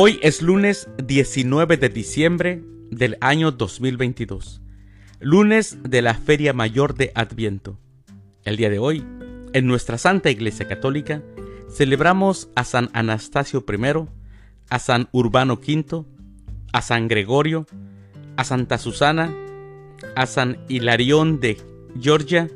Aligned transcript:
Hoy 0.00 0.20
es 0.22 0.42
lunes 0.42 0.88
19 1.04 1.76
de 1.76 1.88
diciembre 1.88 2.62
del 2.88 3.18
año 3.20 3.50
2022, 3.50 4.62
lunes 5.18 5.78
de 5.82 6.02
la 6.02 6.14
Feria 6.14 6.52
Mayor 6.52 6.94
de 6.94 7.10
Adviento. 7.16 7.80
El 8.44 8.56
día 8.56 8.70
de 8.70 8.78
hoy, 8.78 9.04
en 9.54 9.66
nuestra 9.66 9.98
Santa 9.98 10.30
Iglesia 10.30 10.68
Católica, 10.68 11.24
celebramos 11.68 12.48
a 12.54 12.62
San 12.62 12.90
Anastasio 12.92 13.64
I, 13.68 14.06
a 14.70 14.78
San 14.78 15.08
Urbano 15.10 15.54
V, 15.54 16.04
a 16.72 16.80
San 16.80 17.08
Gregorio, 17.08 17.66
a 18.36 18.44
Santa 18.44 18.78
Susana, 18.78 19.34
a 20.14 20.26
San 20.26 20.58
Hilarión 20.68 21.40
de 21.40 21.60
Georgia, 22.00 22.48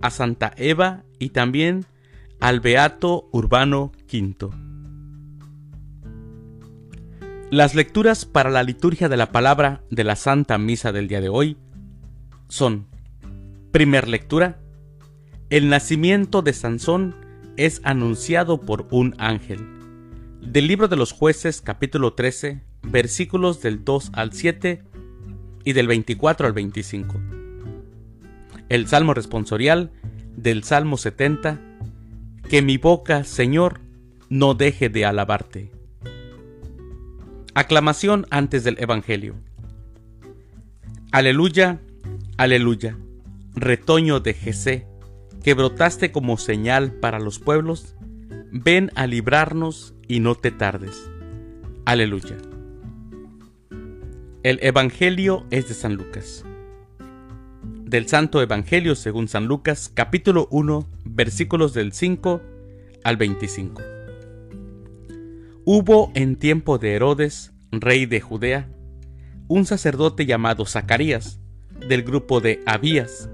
a 0.00 0.08
Santa 0.08 0.54
Eva 0.56 1.04
y 1.18 1.28
también 1.28 1.84
al 2.40 2.60
Beato 2.60 3.28
Urbano 3.32 3.92
V. 4.10 4.71
Las 7.52 7.74
lecturas 7.74 8.24
para 8.24 8.48
la 8.48 8.62
liturgia 8.62 9.10
de 9.10 9.18
la 9.18 9.30
palabra 9.30 9.82
de 9.90 10.04
la 10.04 10.16
Santa 10.16 10.56
Misa 10.56 10.90
del 10.90 11.06
día 11.06 11.20
de 11.20 11.28
hoy 11.28 11.58
son, 12.48 12.86
primer 13.72 14.08
lectura, 14.08 14.58
el 15.50 15.68
nacimiento 15.68 16.40
de 16.40 16.54
Sansón 16.54 17.14
es 17.58 17.82
anunciado 17.84 18.62
por 18.62 18.88
un 18.90 19.14
ángel. 19.18 19.60
Del 20.40 20.66
libro 20.66 20.88
de 20.88 20.96
los 20.96 21.12
jueces 21.12 21.60
capítulo 21.60 22.14
13, 22.14 22.62
versículos 22.84 23.60
del 23.60 23.84
2 23.84 24.12
al 24.14 24.32
7 24.32 24.82
y 25.62 25.74
del 25.74 25.88
24 25.88 26.46
al 26.46 26.54
25. 26.54 27.20
El 28.70 28.88
Salmo 28.88 29.12
responsorial 29.12 29.90
del 30.38 30.64
Salmo 30.64 30.96
70, 30.96 31.60
que 32.48 32.62
mi 32.62 32.78
boca, 32.78 33.24
Señor, 33.24 33.82
no 34.30 34.54
deje 34.54 34.88
de 34.88 35.04
alabarte. 35.04 35.81
Aclamación 37.54 38.26
antes 38.30 38.64
del 38.64 38.78
Evangelio. 38.78 39.34
Aleluya, 41.10 41.80
aleluya, 42.38 42.96
retoño 43.54 44.20
de 44.20 44.32
Jesé, 44.32 44.86
que 45.44 45.52
brotaste 45.52 46.12
como 46.12 46.38
señal 46.38 46.92
para 46.92 47.18
los 47.18 47.38
pueblos, 47.38 47.94
ven 48.50 48.90
a 48.94 49.06
librarnos 49.06 49.94
y 50.08 50.20
no 50.20 50.34
te 50.34 50.50
tardes. 50.50 51.10
Aleluya. 51.84 52.38
El 54.42 54.58
Evangelio 54.62 55.44
es 55.50 55.68
de 55.68 55.74
San 55.74 55.96
Lucas. 55.96 56.46
Del 57.84 58.08
Santo 58.08 58.40
Evangelio 58.40 58.94
según 58.94 59.28
San 59.28 59.44
Lucas, 59.44 59.90
capítulo 59.92 60.48
1, 60.50 60.88
versículos 61.04 61.74
del 61.74 61.92
5 61.92 62.40
al 63.04 63.18
25. 63.18 63.82
Hubo 65.64 66.10
en 66.16 66.34
tiempo 66.34 66.78
de 66.78 66.94
Herodes, 66.94 67.52
rey 67.70 68.04
de 68.04 68.20
Judea, 68.20 68.68
un 69.46 69.64
sacerdote 69.64 70.26
llamado 70.26 70.66
Zacarías, 70.66 71.38
del 71.88 72.02
grupo 72.02 72.40
de 72.40 72.60
Abías, 72.66 73.30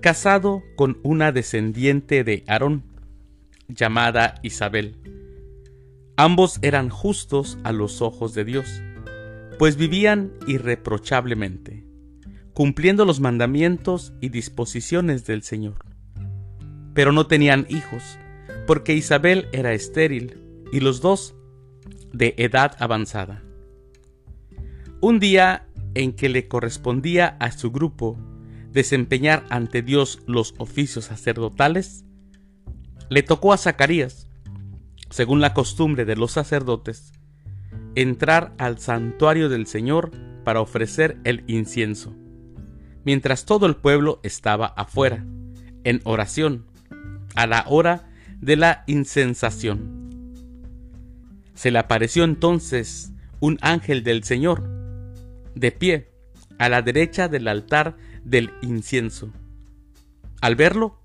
casado 0.00 0.62
con 0.76 1.00
una 1.02 1.32
descendiente 1.32 2.22
de 2.22 2.44
Aarón, 2.46 2.84
llamada 3.66 4.36
Isabel. 4.44 4.96
Ambos 6.16 6.60
eran 6.62 6.90
justos 6.90 7.58
a 7.64 7.72
los 7.72 8.02
ojos 8.02 8.34
de 8.34 8.44
Dios, 8.44 8.80
pues 9.58 9.76
vivían 9.76 10.30
irreprochablemente, 10.46 11.84
cumpliendo 12.52 13.04
los 13.04 13.18
mandamientos 13.18 14.12
y 14.20 14.28
disposiciones 14.28 15.26
del 15.26 15.42
Señor. 15.42 15.78
Pero 16.94 17.10
no 17.10 17.26
tenían 17.26 17.66
hijos, 17.68 18.16
porque 18.64 18.94
Isabel 18.94 19.48
era 19.50 19.72
estéril, 19.72 20.38
y 20.72 20.78
los 20.78 21.00
dos 21.00 21.33
de 22.14 22.34
edad 22.38 22.76
avanzada. 22.78 23.42
Un 25.00 25.18
día 25.20 25.66
en 25.94 26.12
que 26.12 26.28
le 26.28 26.48
correspondía 26.48 27.36
a 27.40 27.50
su 27.50 27.70
grupo 27.70 28.18
desempeñar 28.70 29.44
ante 29.50 29.82
Dios 29.82 30.22
los 30.26 30.54
oficios 30.58 31.06
sacerdotales, 31.06 32.04
le 33.10 33.22
tocó 33.22 33.52
a 33.52 33.58
Zacarías, 33.58 34.28
según 35.10 35.40
la 35.40 35.54
costumbre 35.54 36.04
de 36.04 36.16
los 36.16 36.32
sacerdotes, 36.32 37.12
entrar 37.94 38.54
al 38.58 38.78
santuario 38.78 39.48
del 39.48 39.66
Señor 39.66 40.10
para 40.42 40.60
ofrecer 40.60 41.18
el 41.24 41.44
incienso, 41.46 42.14
mientras 43.04 43.44
todo 43.44 43.66
el 43.66 43.76
pueblo 43.76 44.20
estaba 44.22 44.66
afuera, 44.66 45.24
en 45.84 46.00
oración, 46.04 46.66
a 47.36 47.46
la 47.46 47.64
hora 47.68 48.08
de 48.40 48.56
la 48.56 48.84
incensación. 48.86 50.03
Se 51.54 51.70
le 51.70 51.78
apareció 51.78 52.24
entonces 52.24 53.12
un 53.40 53.58
ángel 53.60 54.02
del 54.02 54.24
Señor, 54.24 54.62
de 55.54 55.70
pie, 55.70 56.10
a 56.58 56.68
la 56.68 56.82
derecha 56.82 57.28
del 57.28 57.48
altar 57.48 57.96
del 58.24 58.52
incienso. 58.62 59.32
Al 60.40 60.56
verlo, 60.56 61.00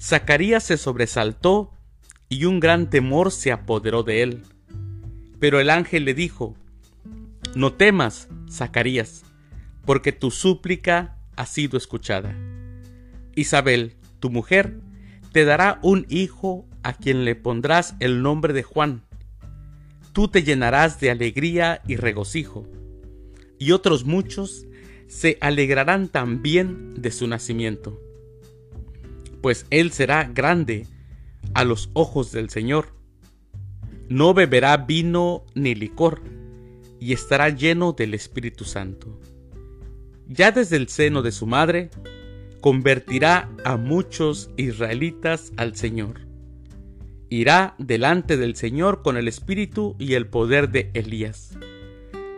Zacarías 0.00 0.64
se 0.64 0.76
sobresaltó 0.76 1.72
y 2.28 2.44
un 2.44 2.60
gran 2.60 2.90
temor 2.90 3.30
se 3.30 3.52
apoderó 3.52 4.02
de 4.02 4.22
él. 4.22 4.42
Pero 5.38 5.60
el 5.60 5.70
ángel 5.70 6.04
le 6.04 6.14
dijo, 6.14 6.56
No 7.54 7.72
temas, 7.74 8.28
Zacarías, 8.50 9.24
porque 9.84 10.12
tu 10.12 10.30
súplica 10.30 11.16
ha 11.36 11.46
sido 11.46 11.76
escuchada. 11.76 12.34
Isabel, 13.34 13.96
tu 14.18 14.30
mujer, 14.30 14.80
te 15.32 15.44
dará 15.44 15.78
un 15.82 16.06
hijo 16.08 16.66
a 16.82 16.92
quien 16.92 17.24
le 17.24 17.34
pondrás 17.34 17.94
el 18.00 18.22
nombre 18.22 18.52
de 18.52 18.62
Juan 18.62 19.04
tú 20.12 20.28
te 20.28 20.42
llenarás 20.42 21.00
de 21.00 21.10
alegría 21.10 21.82
y 21.86 21.96
regocijo, 21.96 22.66
y 23.58 23.72
otros 23.72 24.04
muchos 24.04 24.66
se 25.08 25.38
alegrarán 25.40 26.08
también 26.08 26.94
de 27.00 27.10
su 27.10 27.26
nacimiento, 27.26 28.00
pues 29.40 29.66
él 29.70 29.92
será 29.92 30.24
grande 30.24 30.86
a 31.54 31.64
los 31.64 31.90
ojos 31.94 32.32
del 32.32 32.50
Señor. 32.50 32.94
No 34.08 34.34
beberá 34.34 34.76
vino 34.76 35.44
ni 35.54 35.74
licor, 35.74 36.22
y 37.00 37.12
estará 37.12 37.48
lleno 37.48 37.92
del 37.92 38.14
Espíritu 38.14 38.64
Santo. 38.64 39.18
Ya 40.28 40.52
desde 40.52 40.76
el 40.76 40.88
seno 40.88 41.22
de 41.22 41.32
su 41.32 41.46
madre, 41.46 41.90
convertirá 42.60 43.50
a 43.64 43.76
muchos 43.76 44.50
israelitas 44.56 45.52
al 45.56 45.74
Señor 45.74 46.31
irá 47.32 47.74
delante 47.78 48.36
del 48.36 48.56
Señor 48.56 49.00
con 49.00 49.16
el 49.16 49.26
espíritu 49.26 49.96
y 49.98 50.12
el 50.14 50.26
poder 50.26 50.68
de 50.68 50.90
Elías, 50.92 51.56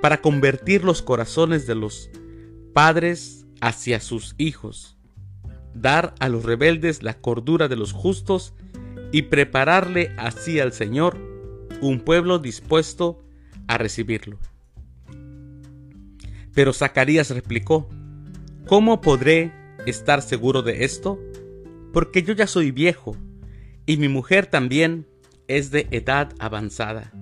para 0.00 0.20
convertir 0.20 0.84
los 0.84 1.02
corazones 1.02 1.66
de 1.66 1.74
los 1.74 2.10
padres 2.72 3.44
hacia 3.60 3.98
sus 3.98 4.36
hijos, 4.38 4.96
dar 5.74 6.14
a 6.20 6.28
los 6.28 6.44
rebeldes 6.44 7.02
la 7.02 7.14
cordura 7.14 7.66
de 7.66 7.74
los 7.74 7.90
justos 7.90 8.54
y 9.10 9.22
prepararle 9.22 10.14
así 10.16 10.60
al 10.60 10.72
Señor 10.72 11.18
un 11.80 11.98
pueblo 11.98 12.38
dispuesto 12.38 13.24
a 13.66 13.78
recibirlo. 13.78 14.38
Pero 16.54 16.72
Zacarías 16.72 17.30
replicó, 17.30 17.88
¿Cómo 18.68 19.00
podré 19.00 19.52
estar 19.86 20.22
seguro 20.22 20.62
de 20.62 20.84
esto? 20.84 21.18
Porque 21.92 22.22
yo 22.22 22.32
ya 22.32 22.46
soy 22.46 22.70
viejo 22.70 23.16
y 23.86 23.96
mi 23.96 24.08
mujer 24.08 24.46
también 24.46 25.06
es 25.48 25.70
de 25.70 25.86
edad 25.90 26.32
avanzada. 26.38 27.12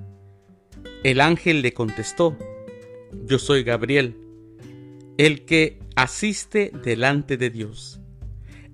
El 1.03 1.21
ángel 1.21 1.63
le 1.63 1.73
contestó, 1.73 2.37
yo 3.27 3.39
soy 3.39 3.65
Gabriel, 3.65 4.17
el 5.19 5.45
que 5.45 5.81
asiste 5.97 6.73
delante 6.85 7.37
de 7.37 7.51
Dios. 7.51 8.01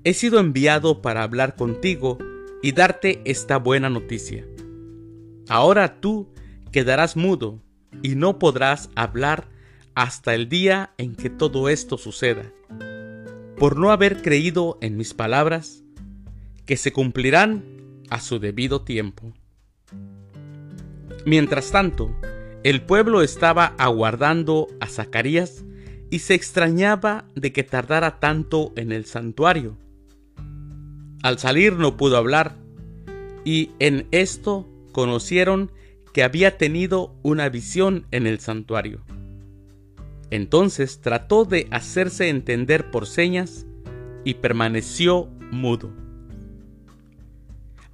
He 0.05 0.15
sido 0.15 0.39
enviado 0.39 1.03
para 1.03 1.23
hablar 1.23 1.57
contigo 1.57 2.19
y 2.63 2.73
darte 2.73 3.23
esta 3.25 3.59
buena 3.59 3.89
noticia. 3.89 4.47
Ahora 5.49 6.01
tú 6.01 6.29
quedarás 6.73 7.17
mudo 7.17 7.63
y 8.03 8.15
no 8.15 8.39
podrás 8.39 8.91
hablar 8.95 9.49
hasta 9.95 10.35
el 10.35 10.49
día 10.49 10.93
en 10.99 11.17
que 11.17 11.31
todo 11.31 11.69
esto 11.69 11.99
suceda, 11.99 12.53
por 13.57 13.77
no 13.79 13.91
haber 13.91 14.23
creído 14.23 14.79
en 14.81 14.97
mis 14.97 15.15
palabras, 15.15 15.83
que 16.67 16.77
se 16.77 16.93
cumplirán 16.93 17.65
a 18.11 18.21
su 18.21 18.39
debido 18.39 18.83
tiempo. 18.83 19.33
Mientras 21.25 21.71
tanto, 21.71 22.15
el 22.65 22.83
pueblo 22.83 23.23
estaba 23.23 23.75
aguardando 23.79 24.69
a 24.81 24.87
Zacarías 24.87 25.65
y 26.11 26.21
se 26.21 26.35
extrañaba 26.35 27.25
de 27.35 27.53
que 27.53 27.65
tardara 27.65 28.19
tanto 28.19 28.73
en 28.77 28.93
el 28.93 29.05
santuario. 29.05 29.77
Al 31.23 31.39
salir 31.39 31.75
no 31.75 31.97
pudo 31.97 32.17
hablar, 32.17 32.57
y 33.45 33.71
en 33.79 34.07
esto 34.11 34.69
conocieron 34.93 35.71
que 36.13 36.23
había 36.23 36.59
tenido 36.59 37.15
una 37.23 37.49
visión 37.49 38.07
en 38.11 38.27
el 38.27 38.41
santuario. 38.41 39.03
Entonces 40.31 41.01
trató 41.01 41.45
de 41.45 41.69
hacerse 41.71 42.29
entender 42.29 42.91
por 42.91 43.07
señas 43.07 43.67
y 44.25 44.35
permaneció 44.35 45.29
mudo. 45.51 46.08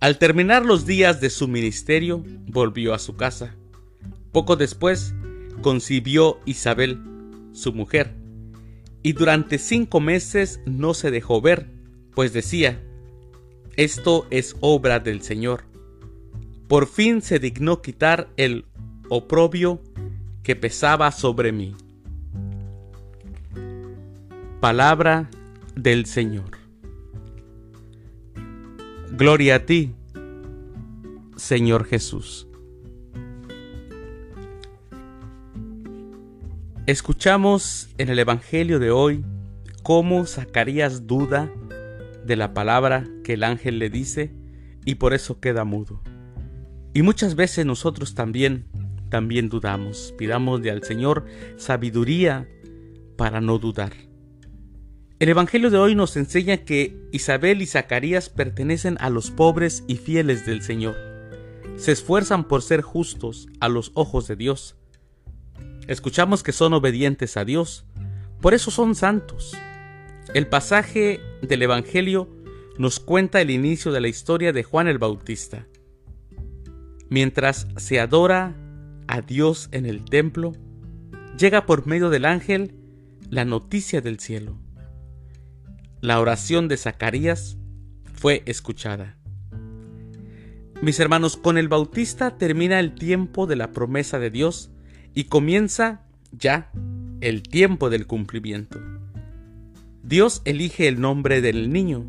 Al 0.04 0.18
terminar 0.18 0.66
los 0.66 0.84
días 0.84 1.22
de 1.22 1.30
su 1.30 1.48
ministerio, 1.48 2.22
volvió 2.46 2.92
a 2.92 2.98
su 2.98 3.16
casa. 3.16 3.54
Poco 4.32 4.54
después 4.54 5.14
concibió 5.62 6.40
Isabel, 6.44 7.00
su 7.52 7.72
mujer, 7.72 8.12
y 9.02 9.14
durante 9.14 9.56
cinco 9.56 10.00
meses 10.00 10.60
no 10.66 10.92
se 10.92 11.10
dejó 11.10 11.40
ver, 11.40 11.70
pues 12.14 12.34
decía, 12.34 12.82
esto 13.76 14.26
es 14.28 14.56
obra 14.60 15.00
del 15.00 15.22
Señor. 15.22 15.64
Por 16.68 16.86
fin 16.86 17.22
se 17.22 17.38
dignó 17.38 17.80
quitar 17.80 18.28
el 18.36 18.66
oprobio 19.08 19.80
que 20.42 20.54
pesaba 20.54 21.12
sobre 21.12 21.50
mí. 21.50 21.74
Palabra 24.60 25.30
del 25.74 26.04
Señor. 26.04 26.63
Gloria 29.16 29.54
a 29.54 29.58
ti, 29.60 29.94
Señor 31.36 31.84
Jesús. 31.84 32.48
Escuchamos 36.86 37.90
en 37.96 38.08
el 38.08 38.18
Evangelio 38.18 38.80
de 38.80 38.90
hoy 38.90 39.24
cómo 39.84 40.26
Zacarías 40.26 41.06
duda 41.06 41.48
de 42.26 42.34
la 42.34 42.54
palabra 42.54 43.06
que 43.22 43.34
el 43.34 43.44
ángel 43.44 43.78
le 43.78 43.88
dice 43.88 44.32
y 44.84 44.96
por 44.96 45.14
eso 45.14 45.38
queda 45.38 45.62
mudo. 45.62 46.02
Y 46.92 47.02
muchas 47.02 47.36
veces 47.36 47.64
nosotros 47.64 48.16
también, 48.16 48.66
también 49.10 49.48
dudamos. 49.48 50.12
Pidamos 50.18 50.60
de 50.60 50.72
al 50.72 50.82
Señor 50.82 51.24
sabiduría 51.56 52.48
para 53.16 53.40
no 53.40 53.58
dudar. 53.60 53.92
El 55.20 55.28
Evangelio 55.28 55.70
de 55.70 55.78
hoy 55.78 55.94
nos 55.94 56.16
enseña 56.16 56.58
que 56.58 56.96
Isabel 57.12 57.62
y 57.62 57.66
Zacarías 57.66 58.28
pertenecen 58.28 58.96
a 59.00 59.10
los 59.10 59.30
pobres 59.30 59.84
y 59.86 59.96
fieles 59.96 60.44
del 60.44 60.62
Señor. 60.62 60.96
Se 61.76 61.92
esfuerzan 61.92 62.48
por 62.48 62.62
ser 62.62 62.82
justos 62.82 63.48
a 63.60 63.68
los 63.68 63.90
ojos 63.94 64.26
de 64.28 64.36
Dios 64.36 64.76
Escuchamos 65.86 66.42
que 66.42 66.52
son 66.52 66.72
obedientes 66.72 67.36
a 67.36 67.44
Dios, 67.44 67.84
por 68.40 68.54
eso 68.54 68.70
son 68.70 68.94
santos. 68.94 69.54
El 70.32 70.46
pasaje 70.46 71.20
del 71.42 71.62
Evangelio 71.62 72.28
nos 72.78 73.00
cuenta 73.00 73.42
el 73.42 73.50
inicio 73.50 73.92
de 73.92 74.00
la 74.00 74.08
historia 74.08 74.52
de 74.54 74.62
Juan 74.62 74.88
el 74.88 74.98
Bautista. 74.98 75.66
Mientras 77.10 77.68
se 77.76 78.00
adora 78.00 78.56
a 79.06 79.20
Dios 79.20 79.68
en 79.72 79.84
el 79.84 80.04
templo, 80.04 80.52
llega 81.38 81.66
por 81.66 81.86
medio 81.86 82.08
del 82.08 82.24
ángel 82.24 82.74
la 83.28 83.44
noticia 83.44 84.00
del 84.00 84.18
cielo. 84.18 84.58
La 86.04 86.20
oración 86.20 86.68
de 86.68 86.76
Zacarías 86.76 87.56
fue 88.12 88.42
escuchada. 88.44 89.16
Mis 90.82 91.00
hermanos, 91.00 91.38
con 91.38 91.56
el 91.56 91.68
Bautista 91.68 92.36
termina 92.36 92.78
el 92.78 92.94
tiempo 92.94 93.46
de 93.46 93.56
la 93.56 93.72
promesa 93.72 94.18
de 94.18 94.28
Dios 94.28 94.70
y 95.14 95.24
comienza 95.24 96.02
ya 96.30 96.70
el 97.22 97.42
tiempo 97.42 97.88
del 97.88 98.06
cumplimiento. 98.06 98.82
Dios 100.02 100.42
elige 100.44 100.88
el 100.88 101.00
nombre 101.00 101.40
del 101.40 101.72
niño, 101.72 102.04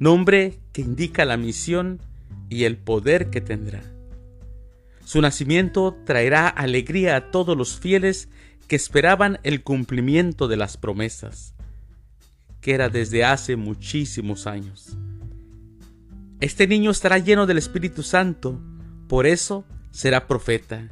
nombre 0.00 0.58
que 0.72 0.82
indica 0.82 1.24
la 1.24 1.36
misión 1.36 2.00
y 2.48 2.64
el 2.64 2.76
poder 2.76 3.30
que 3.30 3.40
tendrá. 3.40 3.84
Su 5.04 5.20
nacimiento 5.20 5.96
traerá 6.04 6.48
alegría 6.48 7.14
a 7.14 7.30
todos 7.30 7.56
los 7.56 7.78
fieles 7.78 8.28
que 8.66 8.74
esperaban 8.74 9.38
el 9.44 9.62
cumplimiento 9.62 10.48
de 10.48 10.56
las 10.56 10.76
promesas, 10.76 11.54
que 12.60 12.74
era 12.74 12.88
desde 12.88 13.24
hace 13.24 13.56
muchísimos 13.56 14.46
años. 14.46 14.96
Este 16.40 16.66
niño 16.66 16.90
estará 16.90 17.18
lleno 17.18 17.46
del 17.46 17.58
Espíritu 17.58 18.02
Santo, 18.02 18.60
por 19.08 19.26
eso 19.26 19.64
será 19.90 20.26
profeta 20.26 20.88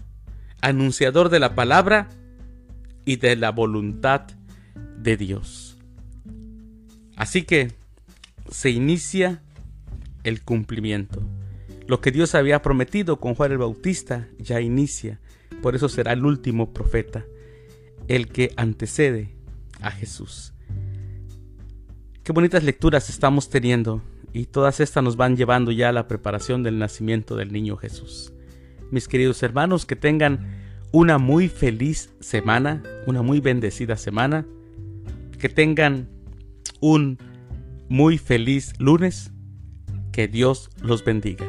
anunciador 0.61 1.29
de 1.29 1.41
la 1.41 1.55
palabra 1.55 2.09
y 3.05 3.17
de 3.17 3.37
la 3.37 3.51
voluntad 3.51 4.23
de 4.99 5.17
Dios. 5.17 5.77
Así 7.17 7.43
que 7.43 7.73
se 8.51 8.71
inicia 8.71 9.43
el 10.25 10.43
cumplimiento. 10.43 11.23
Lo 11.87 12.01
que 12.01 12.11
Dios 12.11 12.35
había 12.35 12.61
prometido 12.61 13.19
con 13.19 13.35
Juan 13.35 13.53
el 13.53 13.59
Bautista 13.59 14.29
ya 14.39 14.61
inicia. 14.61 15.21
Por 15.63 15.75
eso 15.75 15.89
será 15.89 16.13
el 16.13 16.25
último 16.25 16.73
profeta, 16.73 17.25
el 18.09 18.29
que 18.29 18.53
antecede 18.57 19.35
a 19.81 19.91
Jesús. 19.91 20.53
Qué 22.29 22.33
bonitas 22.35 22.63
lecturas 22.63 23.09
estamos 23.09 23.49
teniendo 23.49 24.03
y 24.35 24.45
todas 24.45 24.81
estas 24.81 25.03
nos 25.03 25.17
van 25.17 25.35
llevando 25.35 25.73
ya 25.73 25.89
a 25.89 25.93
la 25.93 26.07
preparación 26.07 26.63
del 26.63 26.79
nacimiento 26.79 27.37
del 27.37 27.55
niño 27.55 27.79
Jesús 27.79 28.35
mis 28.91 29.09
queridos 29.09 29.43
hermanos, 29.43 29.87
que 29.87 29.97
tengan 29.97 30.61
una 30.93 31.17
muy 31.17 31.49
feliz 31.49 32.13
semana, 32.21 32.83
una 33.07 33.23
muy 33.23 33.41
bendecida 33.41 33.97
semana, 33.97 34.47
que 35.39 35.49
tengan 35.49 36.11
un 36.81 37.17
muy 37.89 38.19
feliz 38.19 38.75
lunes, 38.79 39.33
que 40.13 40.29
Dios 40.29 40.69
los 40.83 41.03
bendiga. 41.03 41.47